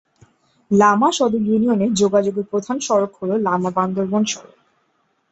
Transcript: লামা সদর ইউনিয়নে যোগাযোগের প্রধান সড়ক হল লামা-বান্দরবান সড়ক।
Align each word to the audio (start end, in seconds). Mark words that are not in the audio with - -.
লামা 0.71 1.09
সদর 1.11 1.41
ইউনিয়নে 1.41 1.87
যোগাযোগের 1.93 2.45
প্রধান 2.51 2.77
সড়ক 2.79 3.11
হল 3.19 3.31
লামা-বান্দরবান 3.41 4.23
সড়ক। 4.25 4.55